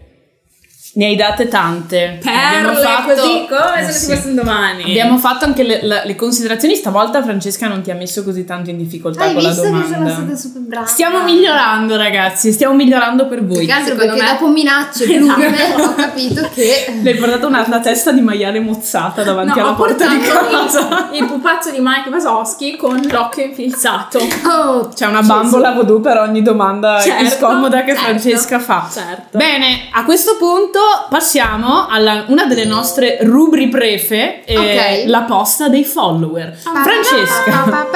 ne 0.94 1.06
hai 1.06 1.16
date 1.16 1.48
tante. 1.48 2.18
Abbiamo 2.24 2.72
Perle 2.78 3.14
così 3.14 3.46
come 3.48 3.80
Eh, 3.80 3.84
se 3.84 3.92
sì. 3.92 4.08
ne 4.08 4.16
fosse 4.16 4.28
un 4.28 4.34
domani. 4.34 4.82
Abbiamo 4.84 5.18
fatto 5.18 5.44
anche 5.44 5.62
le, 5.62 5.80
la- 5.82 6.04
le 6.04 6.14
considerazioni. 6.16 6.74
Stavolta 6.74 7.22
Francesca 7.22 7.66
non 7.68 7.82
ti 7.82 7.90
ha 7.90 7.94
messo 7.94 8.24
così 8.24 8.44
tanto 8.44 8.70
in 8.70 8.78
difficoltà 8.78 9.24
Hai 9.24 9.34
con 9.34 9.42
la 9.42 9.48
visto 9.48 9.62
che 9.64 9.68
domanda. 9.70 9.94
sono 9.96 10.08
stata 10.10 10.36
super 10.36 10.62
brava? 10.62 10.86
Stiamo 10.86 11.22
migliorando, 11.22 11.96
ragazzi. 11.96 12.52
Stiamo 12.52 12.74
migliorando 12.74 13.26
per 13.26 13.44
voi. 13.44 13.66
Che 13.66 13.72
altro 13.72 13.94
Secondo 13.94 14.12
perché 14.14 14.30
me- 14.32 14.38
dopo 14.38 14.50
minacce 14.52 15.04
e 15.12 15.16
Esatto. 15.16 15.40
plume 15.40 15.84
ho 15.84 15.94
capito 15.94 16.48
che... 16.54 16.98
Le 17.02 17.10
hai 17.10 17.16
portato 17.16 17.46
una, 17.46 17.64
una 17.66 17.80
testa 17.80 18.12
di 18.12 18.20
maiale 18.20 18.60
mozzata 18.60 19.22
davanti 19.22 19.58
No, 19.58 19.66
alla 19.66 19.74
porta 19.74 20.06
di 20.08 20.16
portato 20.16 20.48
casa. 20.56 21.08
il, 21.12 21.18
il 21.22 21.26
pupazzo 21.26 21.70
di 21.70 21.78
Mike 21.80 22.08
Wasowski 22.08 22.76
con 22.76 23.00
l'occhio 23.10 23.44
infilzato. 23.44 24.18
Oh, 24.46 24.88
C'è 24.94 25.06
una 25.06 25.22
bambola 25.22 25.72
voodoo 25.72 26.00
per 26.00 26.16
ogni 26.18 26.42
domanda 26.42 27.00
Certo, 27.00 27.36
scomoda 27.36 27.80
che 27.84 27.88
certo. 27.94 28.02
Francesca 28.02 28.58
fa. 28.58 28.88
Certo. 28.92 29.36
Bene, 29.38 29.88
a 29.92 30.04
questo 30.04 30.36
punto 30.38 30.75
passiamo 31.08 31.86
alla 31.88 32.24
una 32.28 32.46
delle 32.46 32.64
nostre 32.64 33.18
rubri 33.22 33.68
prefe, 33.68 34.44
eh, 34.44 34.56
Ok. 35.04 35.08
la 35.08 35.22
posta 35.22 35.68
dei 35.68 35.84
follower. 35.84 36.54
Francesca, 36.54 37.86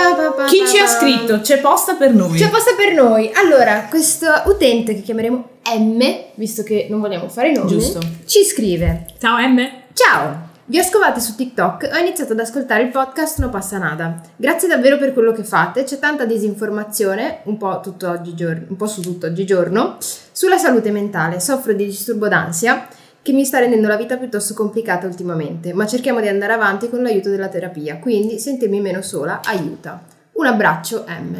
chi 0.47 0.63
ci 0.67 0.79
ha 0.79 0.87
scritto? 0.87 1.41
C'è 1.41 1.59
posta 1.61 1.95
per 1.95 2.13
noi. 2.13 2.39
C'è 2.39 2.49
posta 2.49 2.73
per 2.77 2.93
noi. 2.93 3.31
Allora, 3.35 3.87
questo 3.89 4.27
utente 4.47 4.95
che 4.95 5.03
chiameremo 5.03 5.49
M, 5.79 6.17
visto 6.35 6.63
che 6.63 6.87
non 6.91 7.01
vogliamo 7.01 7.29
fare 7.29 7.53
nomi, 7.53 7.69
Giusto. 7.69 8.01
ci 8.27 8.45
scrive: 8.45 9.07
Ciao 9.21 9.37
M. 9.39 9.69
Ciao! 9.95 10.50
Vi 10.71 10.79
ho 10.79 10.85
scovati 10.85 11.21
su 11.21 11.35
TikTok 11.35 11.83
e 11.83 11.93
ho 11.93 11.97
iniziato 11.97 12.31
ad 12.31 12.39
ascoltare 12.39 12.85
il 12.85 12.91
podcast 12.91 13.41
No 13.41 13.49
Passa 13.49 13.77
Nada. 13.77 14.21
Grazie 14.37 14.69
davvero 14.69 14.99
per 14.99 15.13
quello 15.13 15.33
che 15.33 15.43
fate. 15.43 15.83
C'è 15.83 15.99
tanta 15.99 16.25
disinformazione, 16.27 17.41
un 17.47 17.57
po', 17.57 17.81
tutto 17.81 18.09
oggigiorno, 18.09 18.67
un 18.69 18.77
po' 18.77 18.87
su 18.87 19.01
tutto 19.01 19.27
oggigiorno, 19.27 19.97
sulla 19.99 20.59
salute 20.59 20.93
mentale. 20.93 21.41
Soffro 21.41 21.73
di 21.73 21.87
disturbo 21.87 22.29
d'ansia 22.29 22.87
che 23.21 23.33
mi 23.33 23.45
sta 23.45 23.59
rendendo 23.59 23.89
la 23.89 23.97
vita 23.97 24.17
piuttosto 24.17 24.55
complicata 24.55 25.09
ultimamente, 25.09 25.73
ma 25.73 25.89
cerchiamo 25.89 26.21
di 26.21 26.29
andare 26.29 26.53
avanti 26.53 26.89
con 26.89 27.03
l'aiuto 27.03 27.31
della 27.31 27.49
terapia, 27.49 27.99
quindi 27.99 28.39
sentirmi 28.39 28.81
meno 28.81 29.03
sola 29.03 29.41
aiuta. 29.43 30.01
Un 30.35 30.47
abbraccio 30.47 31.05
M. 31.09 31.35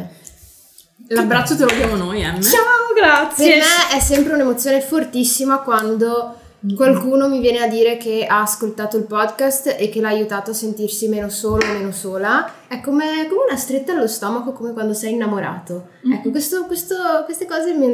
L'abbraccio 1.07 1.55
te 1.55 1.63
lo 1.63 1.73
diamo 1.73 1.95
noi, 1.95 2.19
M. 2.19 2.41
Ciao, 2.41 2.91
Per 2.93 3.01
grazie. 3.01 3.59
me 3.59 3.97
è 3.97 4.01
sempre 4.01 4.33
un'emozione 4.33 4.81
fortissima 4.81 5.59
quando 5.59 6.35
qualcuno 6.75 7.27
mi 7.27 7.39
viene 7.39 7.59
a 7.59 7.67
dire 7.67 7.97
che 7.97 8.25
ha 8.25 8.41
ascoltato 8.41 8.97
il 8.97 9.05
podcast 9.05 9.75
e 9.77 9.89
che 9.89 9.99
l'ha 9.99 10.09
aiutato 10.09 10.51
a 10.51 10.53
sentirsi 10.53 11.07
meno 11.07 11.29
solo, 11.29 11.65
meno 11.65 11.91
sola. 11.91 12.60
È 12.71 12.79
come, 12.79 13.27
come 13.27 13.41
una 13.49 13.57
stretta 13.57 13.91
allo 13.91 14.07
stomaco, 14.07 14.53
come 14.53 14.71
quando 14.71 14.93
sei 14.93 15.11
innamorato. 15.11 15.87
Ecco, 16.09 16.29
questo- 16.29 16.63
questo- 16.67 16.95
queste 17.25 17.45
cose 17.45 17.73
mi, 17.73 17.87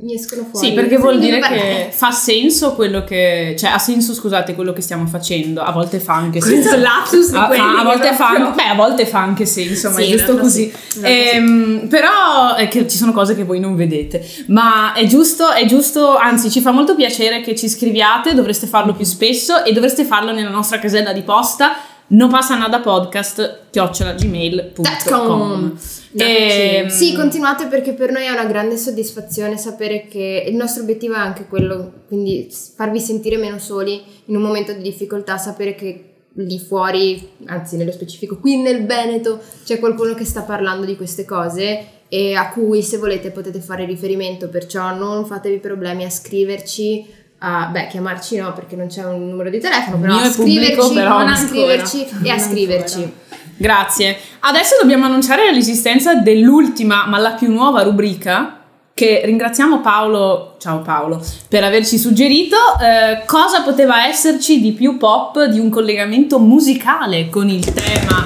mi 0.00 0.14
escono 0.14 0.46
fuori. 0.48 0.68
Sì, 0.68 0.72
perché 0.72 0.98
vuol 0.98 1.18
dire 1.18 1.40
che 1.40 1.88
fa 1.90 2.12
senso 2.12 2.76
quello 2.76 3.02
che. 3.02 3.56
cioè, 3.58 3.70
ha 3.70 3.78
senso, 3.78 4.14
scusate, 4.14 4.54
quello 4.54 4.72
che 4.72 4.82
stiamo 4.82 5.06
facendo. 5.06 5.62
A 5.62 5.72
volte 5.72 5.98
fa 5.98 6.14
anche 6.14 6.38
Questo 6.38 6.62
senso. 6.62 6.76
lapsus 6.78 7.30
di 7.30 7.36
A, 7.36 7.46
a 7.46 7.48
che 7.50 7.82
volte 7.82 8.12
fa 8.12 8.28
anche, 8.28 8.52
beh, 8.54 8.68
a 8.68 8.74
volte 8.76 9.04
fa 9.06 9.18
anche 9.18 9.46
senso, 9.46 9.88
ma 9.90 9.96
Sì, 9.96 10.02
è 10.04 10.16
giusto 10.16 10.36
così. 10.38 10.72
sì, 10.88 11.00
realtà 11.00 11.30
sì. 11.30 11.36
Ehm, 11.36 11.86
però 11.88 12.54
è 12.54 12.68
che 12.68 12.86
ci 12.86 12.96
sono 12.98 13.10
cose 13.12 13.34
che 13.34 13.42
voi 13.42 13.58
non 13.58 13.74
vedete. 13.74 14.24
Ma 14.46 14.92
è 14.92 15.06
giusto, 15.06 15.50
è 15.50 15.64
giusto, 15.66 16.14
anzi, 16.14 16.52
ci 16.52 16.60
fa 16.60 16.70
molto 16.70 16.94
piacere 16.94 17.40
che 17.40 17.56
ci 17.56 17.68
scriviate, 17.68 18.34
dovreste 18.34 18.68
farlo 18.68 18.94
più 18.94 19.04
spesso 19.04 19.64
e 19.64 19.72
dovreste 19.72 20.04
farlo 20.04 20.30
nella 20.30 20.50
nostra 20.50 20.78
casella 20.78 21.12
di 21.12 21.22
posta. 21.22 21.72
Non 22.12 22.28
passa 22.28 22.56
nada 22.56 22.80
podcast 22.80 23.66
chiocciolagmail.com 23.70 25.78
Ehm, 26.16 26.88
Sì, 26.88 27.14
continuate 27.14 27.66
perché 27.66 27.92
per 27.92 28.10
noi 28.10 28.24
è 28.24 28.30
una 28.30 28.46
grande 28.46 28.76
soddisfazione 28.76 29.56
sapere 29.56 30.08
che 30.08 30.44
il 30.48 30.56
nostro 30.56 30.82
obiettivo 30.82 31.14
è 31.14 31.18
anche 31.18 31.46
quello, 31.46 31.92
quindi 32.08 32.52
farvi 32.74 32.98
sentire 32.98 33.36
meno 33.36 33.60
soli 33.60 34.02
in 34.24 34.34
un 34.34 34.42
momento 34.42 34.72
di 34.72 34.82
difficoltà, 34.82 35.38
sapere 35.38 35.76
che 35.76 36.04
lì 36.34 36.58
fuori, 36.58 37.28
anzi 37.46 37.76
nello 37.76 37.92
specifico 37.92 38.38
qui 38.38 38.60
nel 38.60 38.86
Veneto, 38.86 39.38
c'è 39.64 39.78
qualcuno 39.78 40.14
che 40.14 40.24
sta 40.24 40.42
parlando 40.42 40.86
di 40.86 40.96
queste 40.96 41.24
cose 41.24 41.84
e 42.08 42.34
a 42.34 42.50
cui 42.50 42.82
se 42.82 42.98
volete 42.98 43.30
potete 43.30 43.60
fare 43.60 43.84
riferimento, 43.84 44.48
perciò 44.48 44.92
non 44.96 45.26
fatevi 45.26 45.58
problemi 45.58 46.04
a 46.04 46.10
scriverci. 46.10 47.18
A, 47.42 47.68
beh, 47.72 47.86
chiamarci 47.86 48.36
no 48.36 48.52
perché 48.52 48.76
non 48.76 48.88
c'è 48.88 49.02
un 49.04 49.28
numero 49.30 49.48
di 49.48 49.58
telefono, 49.60 49.96
però 49.98 50.12
Mio 50.14 50.22
a 50.22 50.26
è 50.26 50.30
pubblico, 50.34 50.60
scriverci, 50.82 50.94
però 50.94 51.16
a 51.16 51.24
non 51.24 51.36
scriverci 51.36 51.98
ancora. 52.02 52.22
e 52.24 52.30
a 52.30 52.34
Non 52.36 52.44
scriverci. 52.44 52.94
ancora. 52.96 53.18
Grazie. 53.56 54.16
Adesso 54.40 54.74
dobbiamo 54.80 55.04
annunciare 55.06 55.50
l'esistenza 55.52 56.14
dell'ultima, 56.14 57.06
ma 57.06 57.18
la 57.18 57.30
più 57.32 57.50
nuova 57.50 57.82
rubrica. 57.82 58.56
Che 58.92 59.22
ringraziamo 59.24 59.80
Paolo, 59.80 60.56
ciao 60.58 60.80
Paolo, 60.82 61.24
per 61.48 61.64
averci 61.64 61.96
suggerito. 61.96 62.56
Eh, 62.82 63.24
cosa 63.24 63.62
poteva 63.62 64.06
esserci 64.06 64.60
di 64.60 64.72
più 64.72 64.98
pop 64.98 65.42
di 65.44 65.58
un 65.58 65.70
collegamento 65.70 66.38
musicale 66.38 67.30
con 67.30 67.48
il 67.48 67.64
tema 67.72 68.22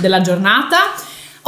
della 0.00 0.20
giornata? 0.20 0.78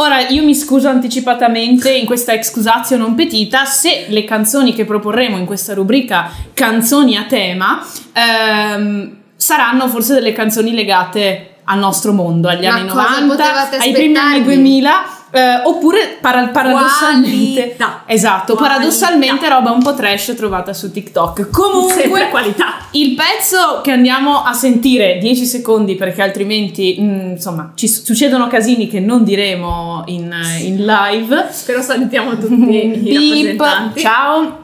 Ora 0.01 0.29
io 0.29 0.43
mi 0.43 0.55
scuso 0.55 0.89
anticipatamente 0.89 1.93
in 1.93 2.07
questa 2.07 2.33
excusatio 2.33 2.97
non 2.97 3.15
petita 3.15 3.67
se 3.67 4.07
le 4.09 4.25
canzoni 4.25 4.73
che 4.73 4.87
proporremo 4.87 5.37
in 5.37 5.45
questa 5.45 5.75
rubrica 5.75 6.31
canzoni 6.55 7.19
a 7.19 7.25
tema 7.25 7.87
ehm, 8.15 9.17
saranno 9.37 9.89
forse 9.89 10.15
delle 10.15 10.33
canzoni 10.33 10.73
legate 10.73 11.57
al 11.65 11.79
nostro 11.79 12.15
mondo, 12.15 12.49
agli 12.49 12.65
Ma 12.65 12.77
anni 12.77 12.89
cosa 12.89 13.21
90, 13.21 13.27
potevate 13.27 13.77
ai 13.77 13.93
primi 13.93 14.17
anni 14.17 14.39
aspettarvi? 14.39 14.55
2000 14.55 14.91
eh, 15.33 15.61
oppure 15.65 16.19
para- 16.21 16.49
paradossalmente 16.49 17.75
Qualità. 17.77 18.03
esatto, 18.07 18.55
Qualità. 18.55 18.75
paradossalmente 18.77 19.49
roba 19.49 19.71
un 19.71 19.83
po' 19.83 19.95
trash 19.95 20.35
trovata 20.37 20.73
su 20.73 20.91
TikTok. 20.91 21.51
Comunque 21.51 22.29
qualità. 22.31 22.87
il 22.93 23.15
pezzo 23.15 23.81
che 23.83 23.93
andiamo 23.93 24.43
a 24.43 24.53
sentire 24.53 25.19
10 25.19 25.45
secondi 25.45 25.95
perché 25.95 26.23
altrimenti 26.23 26.97
mm, 27.01 27.31
insomma 27.31 27.73
ci 27.75 27.87
succedono 27.89 28.49
casini 28.49 28.89
che 28.89 28.99
non 29.01 29.23
diremo 29.25 30.03
in, 30.07 30.35
in 30.63 30.85
live. 30.85 31.49
Però 31.65 31.81
salutiamo 31.81 32.37
tutti 32.37 32.55
i 32.55 32.89
Beep, 32.99 33.61
rappresentanti. 33.61 34.01
ciao. 34.01 34.61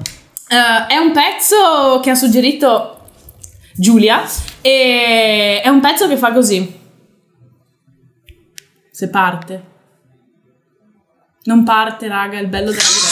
Eh, 0.49 0.87
è 0.95 0.97
un 0.97 1.13
pezzo 1.13 2.01
che 2.03 2.11
ha 2.11 2.15
suggerito 2.15 2.93
Giulia 3.75 4.23
e 4.63 5.61
è 5.63 5.69
un 5.69 5.81
pezzo 5.81 6.09
che 6.09 6.17
fa 6.17 6.33
così. 6.33 6.75
Se 8.91 9.11
parte. 9.11 9.75
Non 11.47 11.63
parte, 11.63 12.09
raga, 12.09 12.41
il 12.41 12.49
bello 12.49 12.73
della 12.73 12.83
diretta. 12.83 13.07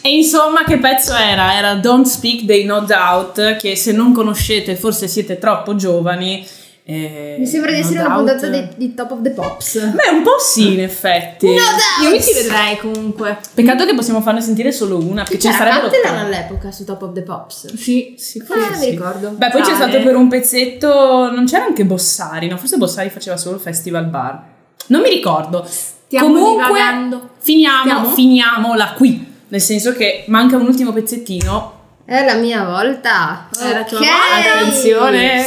E 0.00 0.14
insomma, 0.14 0.62
che 0.62 0.78
pezzo 0.78 1.12
era? 1.12 1.56
Era 1.56 1.74
Don't 1.74 2.06
Speak 2.06 2.42
dei 2.42 2.64
No 2.64 2.82
Doubt, 2.82 3.56
che 3.56 3.74
se 3.74 3.90
non 3.90 4.12
conoscete, 4.12 4.76
forse 4.76 5.08
siete 5.08 5.38
troppo 5.38 5.74
giovani. 5.74 6.46
Eh, 6.84 7.36
Mi 7.38 7.46
sembra 7.46 7.70
di 7.70 7.78
No 7.78 7.84
essere 7.84 8.00
una 8.00 8.08
Doubt- 8.16 8.30
puntata 8.40 8.48
di, 8.48 8.68
di 8.76 8.94
Top 8.94 9.10
of 9.12 9.22
the 9.22 9.30
Pops. 9.30 9.78
Beh, 9.92 10.08
un 10.10 10.22
po' 10.22 10.36
sì, 10.40 10.72
in 10.74 10.80
effetti. 10.80 11.46
No 11.46 11.52
Io 11.52 12.10
mi 12.10 12.10
doubt! 12.18 12.22
ci 12.24 12.32
vedrei 12.34 12.76
comunque. 12.78 13.38
Peccato 13.54 13.84
che 13.86 13.94
possiamo 13.94 14.20
farne 14.20 14.40
sentire 14.40 14.72
solo 14.72 14.96
una, 14.98 15.22
perché 15.22 15.38
ci 15.38 15.48
C'era 15.48 15.78
Catalan 15.80 16.24
all'epoca 16.26 16.72
su 16.72 16.84
Top 16.84 17.02
of 17.02 17.12
the 17.12 17.22
Pops. 17.22 17.74
Sì. 17.76 18.14
Sì, 18.18 18.38
Ah, 18.40 18.44
forse 18.44 18.70
mi 18.70 18.76
sì. 18.84 18.90
ricordo. 18.90 19.30
Beh, 19.30 19.50
poi 19.50 19.62
c'è 19.62 19.74
stato 19.74 20.02
per 20.02 20.16
un 20.16 20.28
pezzetto, 20.28 21.30
non 21.30 21.44
c'era 21.46 21.64
anche 21.64 21.84
Bossari, 21.84 22.48
no? 22.48 22.56
Forse 22.56 22.76
Bossari 22.76 23.10
faceva 23.10 23.36
solo 23.36 23.56
il 23.56 23.62
Festival 23.62 24.06
Bar. 24.06 24.42
non 24.86 25.00
mi 25.02 25.08
ricordo. 25.10 25.64
Stiamo 25.66 26.26
Comunque, 26.34 26.66
divagando. 26.66 27.28
finiamo, 27.38 27.82
Stiamo? 27.84 28.08
finiamola 28.10 28.92
qui. 28.94 29.30
Nel 29.48 29.60
senso 29.60 29.92
che 29.92 30.24
manca 30.28 30.56
un 30.56 30.66
ultimo 30.66 30.92
pezzettino. 30.92 31.80
È 32.04 32.24
la 32.24 32.34
mia 32.34 32.64
volta. 32.64 33.48
È 33.56 33.72
la 33.72 33.84
tua 33.84 33.98
volta, 33.98 34.58
attenzione. 34.58 35.42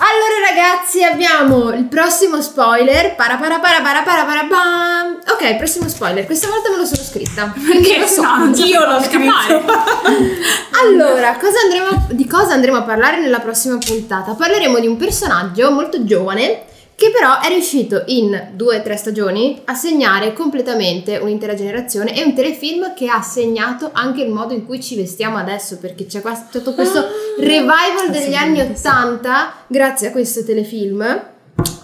Allora 0.00 0.48
ragazzi 0.48 1.02
abbiamo 1.02 1.72
il 1.72 1.84
prossimo 1.86 2.40
spoiler. 2.40 3.16
Para 3.16 3.36
para 3.36 3.58
para 3.58 3.80
para 3.80 4.02
para 4.02 4.24
para 4.24 4.46
pam. 4.46 5.18
Ok, 5.32 5.56
prossimo 5.56 5.88
spoiler. 5.88 6.24
Questa 6.24 6.46
volta 6.48 6.70
me 6.70 6.76
lo 6.76 6.84
sono 6.86 7.02
scritta. 7.02 7.52
Perché 7.52 8.06
so, 8.06 8.22
Io 8.64 8.86
l'ho 8.86 9.02
scritto. 9.02 9.64
Allora, 10.80 11.36
cosa 11.36 11.58
andremo- 11.64 12.06
di 12.12 12.26
cosa 12.28 12.54
andremo 12.54 12.76
a 12.76 12.82
parlare 12.82 13.18
nella 13.20 13.40
prossima 13.40 13.76
puntata? 13.78 14.34
Parleremo 14.34 14.78
di 14.78 14.86
un 14.86 14.96
personaggio 14.96 15.72
molto 15.72 16.04
giovane 16.04 16.66
che 16.98 17.12
però 17.12 17.38
è 17.40 17.46
riuscito 17.46 18.02
in 18.06 18.48
due 18.54 18.78
o 18.78 18.82
tre 18.82 18.96
stagioni 18.96 19.60
a 19.66 19.74
segnare 19.74 20.32
completamente 20.32 21.16
un'intera 21.18 21.54
generazione 21.54 22.12
e 22.12 22.24
un 22.24 22.34
telefilm 22.34 22.92
che 22.92 23.06
ha 23.06 23.22
segnato 23.22 23.90
anche 23.92 24.22
il 24.24 24.32
modo 24.32 24.52
in 24.52 24.66
cui 24.66 24.82
ci 24.82 24.96
vestiamo 24.96 25.36
adesso 25.36 25.78
perché 25.78 26.06
c'è 26.06 26.20
tutto 26.50 26.74
questo 26.74 27.04
revival 27.38 28.10
degli 28.10 28.34
anni 28.34 28.60
80 28.62 29.52
grazie 29.68 30.08
a 30.08 30.10
questo 30.10 30.42
telefilm 30.42 31.22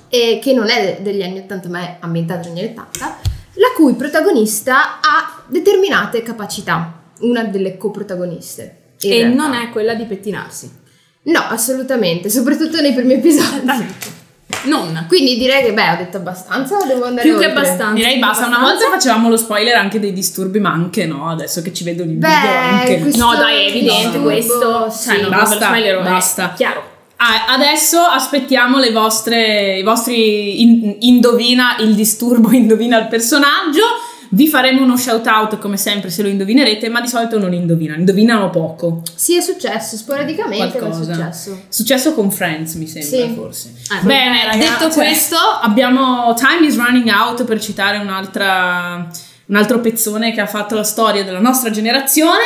e 0.09 0.41
che 0.43 0.53
non 0.53 0.69
è 0.69 0.83
de- 0.97 1.03
degli 1.05 1.23
anni 1.23 1.39
80 1.39 1.69
ma 1.69 1.79
è 1.79 1.97
ambientato 2.01 2.49
negli 2.49 2.59
anni 2.65 2.71
80 2.73 3.19
la 3.53 3.69
cui 3.77 3.95
protagonista 3.95 4.99
ha 5.01 5.45
determinate 5.47 6.25
capacità 6.25 7.03
una 7.21 7.45
delle 7.45 7.77
coprotagoniste 7.77 8.95
E 9.01 9.09
realtà. 9.11 9.37
non 9.37 9.55
è 9.55 9.71
quella 9.71 9.95
di 9.95 10.07
pettinarsi. 10.07 10.83
No, 11.27 11.39
assolutamente, 11.39 12.29
soprattutto 12.31 12.81
nei 12.81 12.93
primi 12.93 13.13
episodi. 13.15 13.65
Non. 14.65 15.05
Quindi 15.09 15.37
direi 15.37 15.63
che, 15.65 15.73
beh, 15.73 15.91
ho 15.93 15.97
detto 15.97 16.17
abbastanza, 16.19 16.77
devo 16.87 17.05
andare 17.05 17.29
Più 17.29 17.39
che 17.39 17.47
oltre. 17.47 17.61
abbastanza. 17.61 17.95
Direi 17.95 18.19
basta. 18.19 18.47
Una 18.47 18.59
volta 18.61 18.89
facevamo 18.91 19.29
lo 19.29 19.37
spoiler 19.37 19.77
anche 19.77 20.01
dei 20.01 20.13
disturbi, 20.13 20.59
ma 20.61 20.71
anche 20.71 21.07
no. 21.07 21.29
Adesso 21.31 21.63
che 21.63 21.73
ci 21.73 21.85
vedono 21.85 22.11
in 22.11 22.19
video 22.19 22.31
anche. 22.51 22.95
Beh, 22.97 23.01
questo 23.01 23.25
No, 23.25 23.35
dai, 23.35 23.65
è 23.67 23.69
evidente 23.69 24.03
disturbo, 24.19 24.25
questo. 24.25 24.91
sì. 24.91 25.09
Cioè, 25.11 25.21
no, 25.23 25.29
Basta, 25.29 25.65
spoiler 25.67 25.99
è 25.99 26.03
basta. 26.03 26.53
Chiaro. 26.57 26.93
Ah, 27.17 27.53
adesso 27.55 28.01
aspettiamo 28.01 28.79
le 28.79 28.91
vostre, 28.91 29.79
i 29.79 29.83
vostri 29.83 30.61
in- 30.63 30.97
indovina 31.01 31.77
il 31.79 31.95
disturbo, 31.95 32.51
indovina 32.53 32.99
il 32.99 33.07
personaggio. 33.09 33.83
Vi 34.35 34.49
faremo 34.49 34.83
uno 34.83 34.97
shout 34.97 35.25
out 35.29 35.59
come 35.59 35.77
sempre 35.77 36.11
se 36.11 36.21
lo 36.23 36.29
indovinerete, 36.29 36.89
ma 36.89 37.01
di 37.01 37.07
solito 37.07 37.39
non 37.39 37.53
indovinano, 37.53 38.01
indovinano 38.01 38.51
poco. 38.51 39.03
Sì, 39.15 39.37
è 39.37 39.41
successo, 39.41 39.97
sporadicamente 39.97 40.65
ma 40.67 40.73
è 40.75 40.77
Qualcosa. 40.77 41.13
successo. 41.15 41.53
È 41.53 41.59
successo 41.69 42.15
con 42.15 42.33
Friends, 42.33 42.75
mi 42.75 42.89
sembra, 42.89 43.09
Sì. 43.29 43.33
forse. 43.37 43.73
Eh, 43.93 44.05
Bene, 44.05 44.45
vabbè, 44.47 44.59
detto 44.59 44.71
ragazzi, 44.73 44.99
questo, 44.99 45.37
abbiamo 45.37 46.35
Time 46.35 46.67
is 46.67 46.77
Running 46.77 47.09
Out 47.11 47.45
per 47.45 47.61
citare 47.61 47.99
un'altra, 47.99 49.09
un 49.47 49.55
altro 49.55 49.79
pezzone 49.79 50.33
che 50.33 50.41
ha 50.41 50.47
fatto 50.47 50.75
la 50.75 50.83
storia 50.83 51.23
della 51.23 51.39
nostra 51.41 51.71
generazione. 51.71 52.43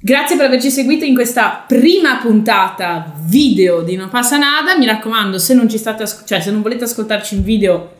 Grazie 0.00 0.36
per 0.36 0.44
averci 0.44 0.70
seguito 0.70 1.04
in 1.04 1.14
questa 1.14 1.64
prima 1.66 2.18
puntata 2.18 3.12
video 3.24 3.82
di 3.82 3.96
Non 3.96 4.10
passa 4.10 4.36
nada. 4.36 4.76
Mi 4.78 4.86
raccomando, 4.86 5.38
se 5.38 5.54
non 5.54 5.68
ci 5.68 5.76
state 5.76 6.04
asco- 6.04 6.24
cioè 6.24 6.40
se 6.40 6.52
non 6.52 6.62
volete 6.62 6.84
ascoltarci 6.84 7.34
in 7.34 7.42
video, 7.42 7.96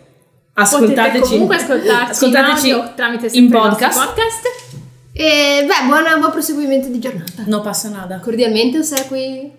Potete 0.65 1.01
ascoltateci, 1.01 1.31
comunque 1.33 1.57
ascoltarci, 1.57 2.11
ascoltateci 2.11 2.69
in 2.69 2.75
audio 2.75 2.93
tramite 2.95 3.29
in 3.33 3.51
podcast. 3.51 3.99
podcast. 4.05 4.43
E 5.13 5.65
beh, 5.67 5.87
buona- 5.87 6.17
buon 6.19 6.31
proseguimento 6.31 6.89
di 6.89 6.99
giornata. 6.99 7.43
Non 7.47 7.61
passa 7.63 7.89
nada. 7.89 8.19
Cordialmente, 8.21 8.79
Osequi. 8.79 9.51